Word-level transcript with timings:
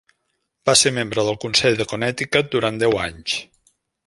Va 0.69 0.73
ser 0.79 0.91
membre 0.95 1.25
del 1.27 1.37
Consell 1.45 1.77
de 1.83 1.87
Connecticut 1.93 2.51
durant 2.57 2.81
deu 2.85 2.99
anys. 3.07 3.39